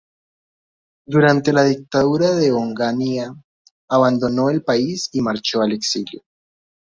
Durante 1.05 1.53
la 1.53 1.63
dictadura 1.63 2.31
de 2.33 2.51
Onganía 2.51 3.35
abandonó 3.87 4.49
el 4.49 4.63
país 4.63 5.09
y 5.13 5.21
marchó 5.21 5.61
al 5.61 5.73
exilio. 5.73 6.23